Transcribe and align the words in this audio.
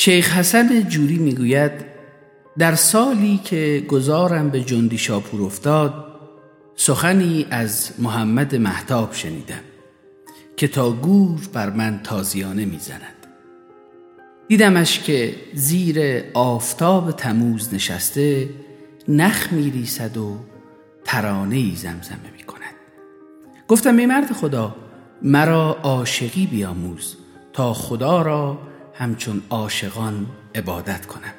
شیخ 0.00 0.36
حسن 0.36 0.88
جوری 0.88 1.18
می‌گوید 1.18 1.72
در 2.58 2.74
سالی 2.74 3.40
که 3.44 3.84
گذارم 3.88 4.50
به 4.50 4.60
جندی 4.60 4.98
شاپور 4.98 5.42
افتاد 5.42 6.04
سخنی 6.76 7.46
از 7.50 7.92
محمد 7.98 8.56
محتاب 8.56 9.12
شنیدم 9.12 9.60
که 10.56 10.68
تا 10.68 10.90
گور 10.90 11.40
بر 11.52 11.70
من 11.70 12.00
تازیانه 12.04 12.64
می‌زند. 12.64 13.26
دیدمش 14.48 14.98
که 14.98 15.34
زیر 15.54 16.22
آفتاب 16.34 17.12
تموز 17.12 17.74
نشسته 17.74 18.48
نخ 19.08 19.52
میریسد 19.52 20.16
و 20.16 20.36
ترانه 21.04 21.56
ای 21.56 21.72
زمزمه 21.76 22.30
می 22.36 22.42
کند 22.42 22.74
گفتم 23.68 23.94
می 23.94 24.06
مرد 24.06 24.32
خدا 24.32 24.76
مرا 25.22 25.78
عاشقی 25.82 26.46
بیاموز 26.46 27.16
تا 27.52 27.74
خدا 27.74 28.22
را 28.22 28.67
همچون 28.98 29.42
عاشقان 29.50 30.26
عبادت 30.54 31.06
کنم. 31.06 31.34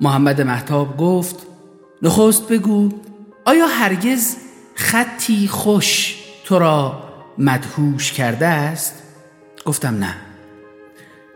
محمد 0.00 0.40
محتاب 0.40 0.96
گفت 0.96 1.36
نخست 2.02 2.48
بگو 2.48 2.88
آیا 3.44 3.66
هرگز 3.66 4.36
خطی 4.74 5.48
خوش 5.48 6.16
تو 6.44 6.58
را 6.58 7.02
مدهوش 7.38 8.12
کرده 8.12 8.46
است؟ 8.46 8.94
گفتم 9.64 9.94
نه. 9.94 10.16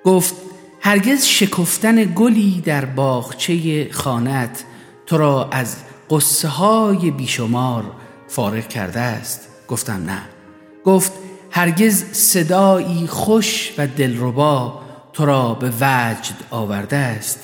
گفت 0.04 0.34
هرگز 0.80 1.24
شکفتن 1.24 2.14
گلی 2.14 2.60
در 2.60 2.84
باغچه 2.84 3.88
خانت 3.92 4.64
تو 5.06 5.18
را 5.18 5.48
از 5.52 5.76
قصه 6.10 6.48
های 6.48 7.10
بیشمار 7.10 7.84
فارغ 8.28 8.68
کرده 8.68 9.00
است. 9.00 9.48
گفتم 9.68 10.04
نه. 10.04 10.22
گفت 10.84 11.12
هرگز 11.50 12.04
صدایی 12.12 13.06
خوش 13.06 13.74
و 13.78 13.86
دلربا 13.86 14.87
تو 15.18 15.26
را 15.26 15.54
به 15.54 15.72
وجد 15.80 16.34
آورده 16.50 16.96
است. 16.96 17.38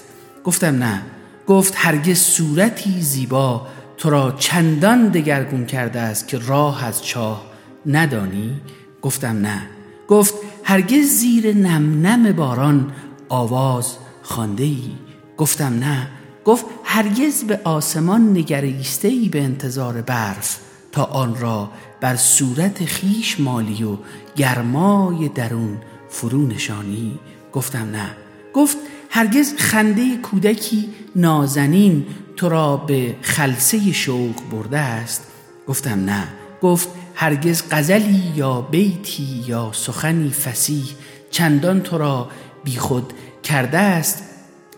گفتم 0.44 0.84
نه. 0.84 1.02
گفت 1.46 1.74
هرگز 1.76 2.18
صورتی 2.18 3.00
زیبا 3.00 3.66
تو 3.96 4.10
را 4.10 4.32
چندان 4.32 5.08
دگرگون 5.08 5.66
کرده 5.66 6.00
است 6.00 6.28
که 6.28 6.38
راه 6.38 6.84
از 6.84 7.04
چاه 7.04 7.44
ندانی؟ 7.86 8.60
گفتم 9.02 9.38
نه. 9.38 9.62
گفت 10.08 10.34
هرگز 10.64 11.06
زیر 11.06 11.56
نم 11.56 12.06
نم 12.06 12.32
باران 12.32 12.92
آواز 13.28 13.96
خانده 14.22 14.64
ای 14.64 14.92
گفتم 15.36 15.78
نه. 15.78 16.08
گفت 16.44 16.64
هرگز 16.84 17.44
به 17.44 17.60
آسمان 17.64 18.30
نگریسته 18.30 19.08
ای 19.08 19.28
به 19.28 19.42
انتظار 19.42 20.02
برف 20.02 20.58
تا 20.92 21.04
آن 21.04 21.40
را 21.40 21.70
بر 22.00 22.16
صورت 22.16 22.84
خیش 22.84 23.40
مالی 23.40 23.84
و 23.84 23.96
گرمای 24.36 25.28
درون 25.28 25.78
فرو 26.08 26.46
نشانی؟ 26.46 27.18
گفتم 27.54 27.90
نه. 27.90 28.10
گفت 28.54 28.76
هرگز 29.10 29.54
خنده 29.56 30.16
کودکی 30.16 30.88
نازنین 31.16 32.06
تو 32.36 32.48
را 32.48 32.76
به 32.76 33.16
خلصه 33.22 33.92
شوق 33.92 34.34
برده 34.50 34.78
است. 34.78 35.26
گفتم 35.68 36.04
نه. 36.04 36.28
گفت 36.62 36.88
هرگز 37.14 37.62
غزلی 37.70 38.32
یا 38.36 38.60
بیتی 38.60 39.44
یا 39.46 39.70
سخنی 39.72 40.30
فسیح 40.30 40.84
چندان 41.30 41.80
تو 41.80 41.98
را 41.98 42.28
بیخود 42.64 43.12
کرده 43.42 43.78
است 43.78 44.22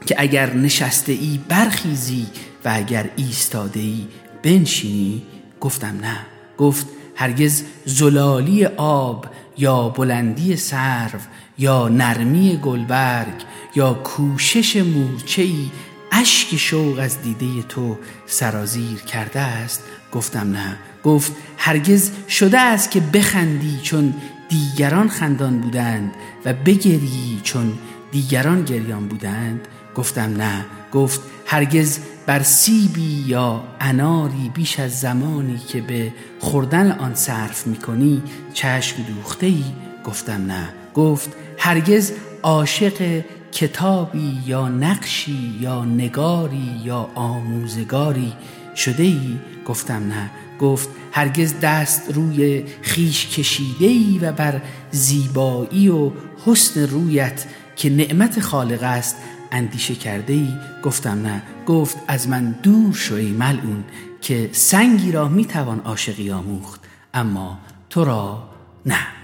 که 0.06 0.14
اگر 0.18 0.54
نشسته 0.54 1.12
ای 1.12 1.40
برخیزی 1.48 2.26
و 2.64 2.72
اگر 2.74 3.10
ایستاده 3.16 3.80
ای 3.80 4.06
بنشینی. 4.42 5.22
گفتم 5.60 5.98
نه. 6.00 6.18
گفت 6.58 6.86
هرگز 7.14 7.62
زلالی 7.84 8.64
آب 8.76 9.26
یا 9.58 9.88
بلندی 9.88 10.56
سرو 10.56 11.20
یا 11.58 11.88
نرمی 11.88 12.56
گلبرگ 12.62 13.44
یا 13.74 13.94
کوشش 13.94 14.76
مورچه‌ای 14.76 15.70
اشک 16.12 16.56
شوق 16.56 16.98
از 16.98 17.22
دیده 17.22 17.62
تو 17.62 17.98
سرازیر 18.26 18.98
کرده 18.98 19.40
است؟ 19.40 19.82
گفتم 20.12 20.52
نه. 20.52 20.76
گفت 21.04 21.32
هرگز 21.58 22.10
شده 22.28 22.58
است 22.58 22.90
که 22.90 23.00
بخندی 23.00 23.80
چون 23.82 24.14
دیگران 24.48 25.08
خندان 25.08 25.60
بودند 25.60 26.14
و 26.44 26.52
بگری 26.52 27.40
چون 27.42 27.72
دیگران 28.12 28.64
گریان 28.64 29.08
بودند؟ 29.08 29.68
گفتم 29.94 30.36
نه. 30.36 30.64
گفت 30.92 31.20
هرگز 31.46 31.98
بر 32.26 32.42
سیبی 32.42 33.24
یا 33.26 33.64
اناری 33.80 34.50
بیش 34.54 34.80
از 34.80 35.00
زمانی 35.00 35.58
که 35.58 35.80
به 35.80 36.12
خوردن 36.40 36.92
آن 36.92 37.14
صرف 37.14 37.66
می‌کنی 37.66 38.22
چشم 38.52 39.02
دوخته 39.02 39.46
ای 39.46 39.64
گفتم 40.04 40.46
نه. 40.46 40.68
گفت 40.96 41.32
هرگز 41.58 42.12
عاشق 42.42 43.24
کتابی 43.52 44.42
یا 44.46 44.68
نقشی 44.68 45.58
یا 45.60 45.84
نگاری 45.84 46.80
یا 46.84 47.10
آموزگاری 47.14 48.32
شده 48.76 49.02
ای؟ 49.02 49.38
گفتم 49.66 50.08
نه. 50.08 50.30
گفت 50.60 50.88
هرگز 51.12 51.54
دست 51.60 52.02
روی 52.14 52.64
خیش 52.82 53.26
کشیده 53.26 53.86
ای 53.86 54.18
و 54.22 54.32
بر 54.32 54.62
زیبایی 54.90 55.88
و 55.88 56.10
حسن 56.46 56.86
رویت 56.86 57.46
که 57.76 57.90
نعمت 57.90 58.40
خالق 58.40 58.82
است 58.82 59.16
اندیشه 59.52 59.94
کرده 59.94 60.32
ای 60.32 60.48
گفتم 60.82 61.26
نه. 61.26 61.42
گفت 61.66 61.96
از 62.08 62.28
من 62.28 62.50
دور 62.62 62.94
شوی 62.94 63.30
ملعون 63.30 63.84
که 64.20 64.50
سنگی 64.52 65.12
را 65.12 65.28
می‌توان 65.28 65.80
عاشقی 65.80 66.30
آموخت 66.30 66.80
اما 67.14 67.58
تو 67.90 68.04
را 68.04 68.48
نه. 68.86 69.15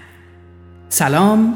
سلام. 0.93 1.55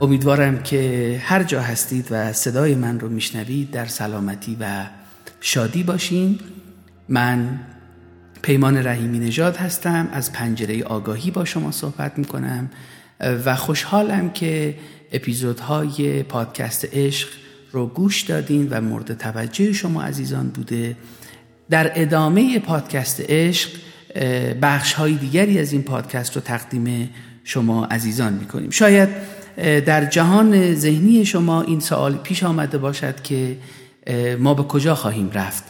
امیدوارم 0.00 0.62
که 0.62 1.20
هر 1.24 1.42
جا 1.42 1.62
هستید 1.62 2.06
و 2.10 2.32
صدای 2.32 2.74
من 2.74 3.00
رو 3.00 3.08
میشنوید 3.08 3.70
در 3.70 3.86
سلامتی 3.86 4.56
و 4.60 4.86
شادی 5.40 5.82
باشین. 5.82 6.38
من 7.08 7.60
پیمان 8.42 8.86
رحیمی 8.86 9.18
نژاد 9.18 9.56
هستم. 9.56 10.08
از 10.12 10.32
پنجره 10.32 10.82
آگاهی 10.82 11.30
با 11.30 11.44
شما 11.44 11.70
صحبت 11.70 12.18
می‌کنم 12.18 12.70
و 13.20 13.56
خوشحالم 13.56 14.30
که 14.30 14.74
اپیزودهای 15.12 16.22
پادکست 16.22 16.88
عشق 16.92 17.28
رو 17.72 17.86
گوش 17.86 18.22
دادین 18.22 18.68
و 18.70 18.80
مورد 18.80 19.18
توجه 19.18 19.72
شما 19.72 20.02
عزیزان 20.02 20.48
بوده. 20.48 20.96
در 21.70 21.92
ادامه 21.94 22.58
پادکست 22.58 23.22
عشق 23.28 23.70
بخش 24.62 24.92
های 24.92 25.14
دیگری 25.14 25.58
از 25.58 25.72
این 25.72 25.82
پادکست 25.82 26.36
رو 26.36 26.42
تقدیم 26.42 27.10
شما 27.44 27.84
عزیزان 27.84 28.32
می‌کنیم. 28.32 28.70
شاید 28.70 29.08
در 29.86 30.04
جهان 30.04 30.74
ذهنی 30.74 31.24
شما 31.24 31.62
این 31.62 31.80
سوال 31.80 32.14
پیش 32.14 32.42
آمده 32.42 32.78
باشد 32.78 33.22
که 33.22 33.56
ما 34.38 34.54
به 34.54 34.62
کجا 34.62 34.94
خواهیم 34.94 35.30
رفت. 35.30 35.64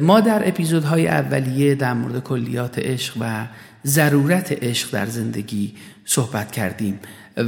ما 0.00 0.20
در 0.20 0.48
اپیزودهای 0.48 1.08
اولیه 1.08 1.74
در 1.74 1.92
مورد 1.92 2.22
کلیات 2.22 2.78
عشق 2.78 3.16
و 3.20 3.46
ضرورت 3.86 4.64
عشق 4.64 4.90
در 4.90 5.06
زندگی 5.06 5.74
صحبت 6.04 6.52
کردیم 6.52 7.00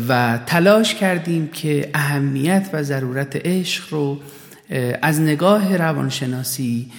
و 0.09 0.39
تلاش 0.47 0.95
کردیم 0.95 1.49
که 1.49 1.91
اهمیت 1.95 2.71
و 2.73 2.83
ضرورت 2.83 3.47
عشق 3.47 3.93
رو 3.93 4.21
از 5.03 5.21
نگاه 5.21 5.77
روانشناسی 5.77 6.91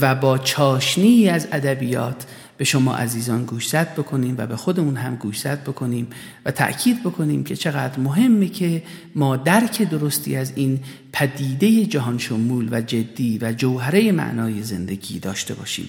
و 0.00 0.14
با 0.14 0.38
چاشنی 0.38 1.28
از 1.28 1.48
ادبیات 1.52 2.26
به 2.56 2.64
شما 2.64 2.96
عزیزان 2.96 3.44
گوشزد 3.44 3.94
بکنیم 3.94 4.34
و 4.38 4.46
به 4.46 4.56
خودمون 4.56 4.96
هم 4.96 5.16
گوشزد 5.16 5.62
بکنیم 5.62 6.06
و 6.44 6.50
تأکید 6.50 7.02
بکنیم 7.02 7.44
که 7.44 7.56
چقدر 7.56 7.98
مهمه 7.98 8.48
که 8.48 8.82
ما 9.14 9.36
درک 9.36 9.82
درستی 9.82 10.36
از 10.36 10.52
این 10.54 10.80
پدیده 11.12 11.86
جهان 11.86 12.18
شمول 12.18 12.68
و 12.70 12.80
جدی 12.80 13.38
و 13.42 13.52
جوهره 13.52 14.12
معنای 14.12 14.62
زندگی 14.62 15.18
داشته 15.18 15.54
باشیم. 15.54 15.88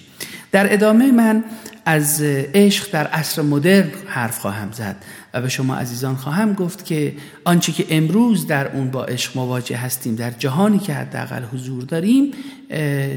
در 0.52 0.72
ادامه 0.72 1.12
من 1.12 1.44
از 1.84 2.20
عشق 2.54 2.90
در 2.90 3.06
عصر 3.06 3.42
مدرن 3.42 3.90
حرف 4.06 4.38
خواهم 4.38 4.72
زد 4.72 4.96
و 5.34 5.40
به 5.40 5.48
شما 5.48 5.76
عزیزان 5.76 6.16
خواهم 6.16 6.52
گفت 6.52 6.84
که 6.84 7.14
آنچه 7.44 7.72
که 7.72 7.86
امروز 7.90 8.46
در 8.46 8.76
اون 8.76 8.90
با 8.90 9.04
عشق 9.04 9.36
مواجه 9.36 9.76
هستیم 9.76 10.14
در 10.14 10.30
جهانی 10.30 10.78
که 10.78 10.94
حداقل 10.94 11.42
حضور 11.42 11.84
داریم 11.84 12.32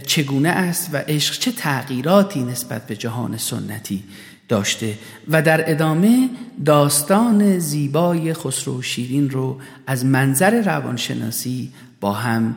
چگونه 0.07 0.49
است 0.49 0.89
و 0.93 0.97
عشق 0.97 1.39
چه 1.39 1.51
تغییراتی 1.51 2.43
نسبت 2.43 2.87
به 2.87 2.95
جهان 2.95 3.37
سنتی 3.37 4.03
داشته؟ 4.47 4.97
و 5.27 5.41
در 5.41 5.71
ادامه 5.71 6.29
داستان 6.65 7.59
زیبای 7.59 8.33
خسرو 8.33 8.81
شیرین 8.81 9.29
رو 9.29 9.59
از 9.87 10.05
منظر 10.05 10.61
روانشناسی 10.61 11.73
با 12.01 12.13
هم 12.13 12.55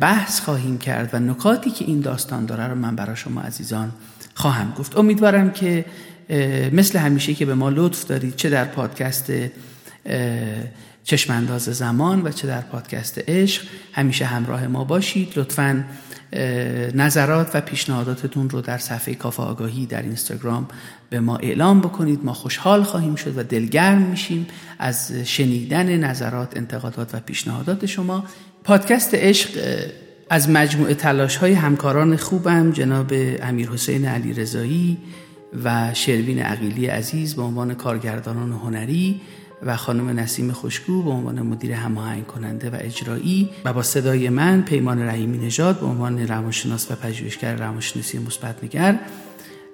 بحث 0.00 0.40
خواهیم 0.40 0.78
کرد 0.78 1.10
و 1.12 1.18
نکاتی 1.18 1.70
که 1.70 1.84
این 1.84 2.00
داستان 2.00 2.46
داره 2.46 2.66
رو 2.66 2.74
من 2.74 2.96
برای 2.96 3.16
شما 3.16 3.40
عزیزان 3.40 3.92
خواهم 4.34 4.74
گفت. 4.78 4.96
امیدوارم 4.96 5.50
که 5.50 5.84
مثل 6.72 6.98
همیشه 6.98 7.34
که 7.34 7.46
به 7.46 7.54
ما 7.54 7.70
لطف 7.70 8.06
دارید 8.06 8.36
چه 8.36 8.50
در 8.50 8.64
پادکست 8.64 9.32
چشمانداز 11.04 11.62
زمان 11.62 12.22
و 12.22 12.30
چه 12.30 12.48
در 12.48 12.60
پادکست 12.60 13.20
عشق. 13.28 13.62
همیشه 13.92 14.24
همراه 14.24 14.66
ما 14.66 14.84
باشید. 14.84 15.32
لطفا 15.36 15.84
نظرات 16.94 17.50
و 17.54 17.60
پیشنهاداتتون 17.60 18.50
رو 18.50 18.60
در 18.60 18.78
صفحه 18.78 19.14
کافه 19.14 19.42
آگاهی 19.42 19.86
در 19.86 20.02
اینستاگرام 20.02 20.68
به 21.10 21.20
ما 21.20 21.36
اعلام 21.36 21.80
بکنید. 21.80 22.24
ما 22.24 22.32
خوشحال 22.32 22.82
خواهیم 22.82 23.14
شد 23.14 23.38
و 23.38 23.42
دلگرم 23.42 24.02
میشیم 24.02 24.46
از 24.78 25.12
شنیدن 25.12 25.96
نظرات 25.96 26.56
انتقادات 26.56 27.14
و 27.14 27.20
پیشنهادات 27.20 27.86
شما. 27.86 28.24
پادکست 28.64 29.14
عشق 29.14 29.48
از 30.30 30.50
مجموعه 30.50 30.94
تلاش 30.94 31.36
های 31.36 31.52
همکاران 31.52 32.16
خوبم 32.16 32.70
جناب 32.70 33.12
امیر 33.42 33.70
حسین 33.70 34.04
علی 34.04 34.32
رضایی 34.32 34.98
و 35.64 35.94
شروین 35.94 36.38
عقیلی 36.38 36.86
عزیز 36.86 37.34
به 37.34 37.42
عنوان 37.42 37.74
کارگردانان 37.74 38.52
هنری. 38.52 39.20
و 39.62 39.76
خانم 39.76 40.08
نسیم 40.20 40.52
خوشگو 40.52 41.02
به 41.02 41.10
عنوان 41.10 41.42
مدیر 41.42 41.72
هماهنگ 41.72 42.26
کننده 42.26 42.70
و 42.70 42.76
اجرایی 42.80 43.50
و 43.64 43.72
با 43.72 43.82
صدای 43.82 44.28
من 44.28 44.62
پیمان 44.62 45.02
رحیمی 45.02 45.38
نژاد 45.38 45.80
به 45.80 45.86
عنوان 45.86 46.28
روانشناس 46.28 46.90
و 46.90 46.94
پژوهشگر 46.94 47.56
روانشناسی 47.56 48.18
مثبت 48.18 48.64
نگر 48.64 48.98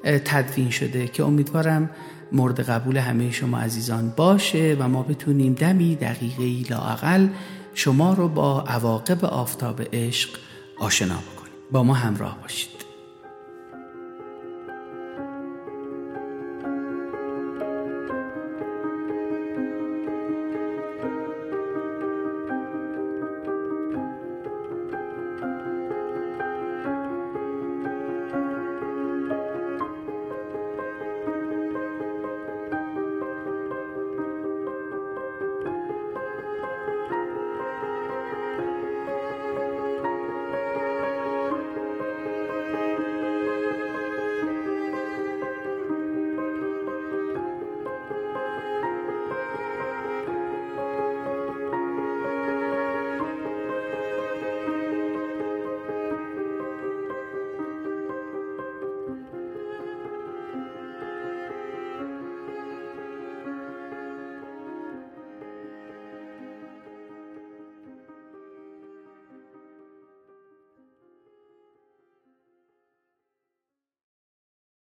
تدوین 0.04 0.70
شده 0.70 1.08
که 1.08 1.24
امیدوارم 1.24 1.90
مورد 2.32 2.60
قبول 2.60 2.96
همه 2.96 3.30
شما 3.30 3.58
عزیزان 3.58 4.12
باشه 4.16 4.76
و 4.80 4.88
ما 4.88 5.02
بتونیم 5.02 5.54
دمی 5.54 5.96
دقیقه 5.96 6.70
لاقل 6.70 7.28
شما 7.74 8.14
رو 8.14 8.28
با 8.28 8.60
عواقب 8.62 9.24
آفتاب 9.24 9.82
عشق 9.92 10.30
آشنا 10.78 11.14
بکنیم. 11.14 11.52
با 11.72 11.82
ما 11.82 11.94
همراه 11.94 12.38
باشید. 12.42 12.77